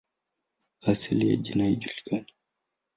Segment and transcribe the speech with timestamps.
[0.81, 2.33] Asili ya jina haijulikani.